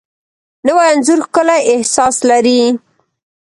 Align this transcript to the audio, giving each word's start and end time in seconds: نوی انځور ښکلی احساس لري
نوی 0.65 0.85
انځور 0.93 1.19
ښکلی 1.25 1.59
احساس 1.71 2.15
لري 2.29 2.61